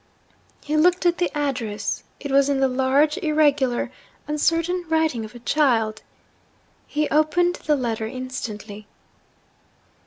[0.63, 2.01] He looked at the address.
[2.19, 3.91] It was in the large, irregular,
[4.27, 6.01] uncertain writing of a child.
[6.87, 8.87] He opened the letter instantly.